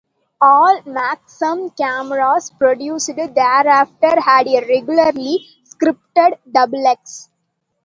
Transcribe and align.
All 0.41 0.81
Maxxum 0.81 1.77
cameras 1.77 2.49
produced 2.57 3.11
thereafter 3.15 4.19
had 4.19 4.47
a 4.47 4.61
regularly 4.67 5.45
scripted 5.67 6.39
double 6.51 6.87
'X'. 6.87 7.29